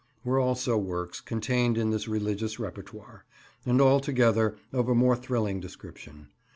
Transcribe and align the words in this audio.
were 0.23 0.39
also 0.39 0.75
works 0.77 1.21
contained 1.21 1.77
in 1.77 1.91
this 1.91 2.07
religious 2.07 2.57
repertoire, 2.57 3.23
and 3.67 3.79
altogether 3.79 4.55
of 4.73 4.89
a 4.89 4.95
more 4.95 5.15
thrilling 5.15 5.59
description. 5.59 6.29